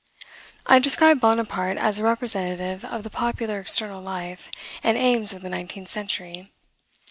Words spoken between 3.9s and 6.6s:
life and aims of the nineteenth century.